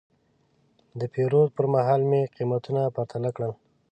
[0.99, 3.51] د پیرود پر مهال مې قیمتونه پرتله کړل.